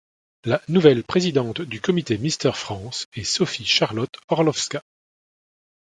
La 0.45 0.59
nouvelle 0.67 1.03
présidente 1.03 1.61
du 1.61 1.79
Comité 1.79 2.17
Mister 2.17 2.53
France 2.55 3.05
est 3.13 3.23
Sophie 3.23 3.67
Charlotte 3.67 4.17
Orlowska. 4.29 4.81